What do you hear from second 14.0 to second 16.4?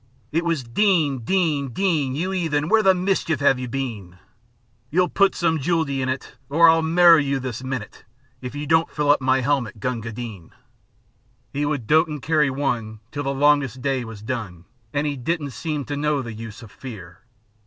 was done; An' 'e didn't seem to know the